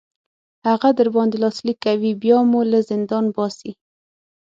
هغه 0.67 0.89
در 0.97 1.07
باندې 1.15 1.35
لاسلیک 1.43 1.77
کوي 1.85 2.11
بیا 2.23 2.37
مو 2.49 2.59
له 2.71 2.79
زندان 2.89 3.25
باسي. 3.35 3.71